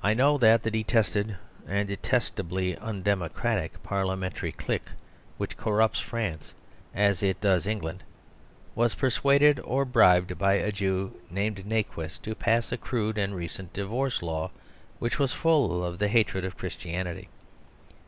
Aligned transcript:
I 0.00 0.14
know 0.14 0.38
that 0.38 0.62
the 0.62 0.70
detested 0.70 1.34
and 1.66 1.88
detestably 1.88 2.76
undemocratic 2.78 3.82
par 3.82 4.04
liamentary 4.04 4.56
clique, 4.56 4.90
which 5.38 5.56
corrupts 5.56 5.98
France 5.98 6.54
as 6.94 7.20
it 7.20 7.40
does 7.40 7.66
England, 7.66 8.04
was 8.76 8.94
persuaded 8.94 9.58
or 9.64 9.84
bribed 9.84 10.38
by 10.38 10.52
a 10.52 10.70
Jew 10.70 11.14
named 11.32 11.66
Naquet 11.66 12.10
to 12.22 12.36
pass 12.36 12.70
a 12.70 12.76
crude 12.76 13.18
and 13.18 13.34
re 13.34 13.48
cent 13.48 13.72
divorce 13.72 14.22
law, 14.22 14.52
which 15.00 15.18
was 15.18 15.32
full 15.32 15.84
of 15.84 15.98
the 15.98 16.06
hatred 16.06 16.44
of 16.44 16.56
Christianity. 16.56 17.28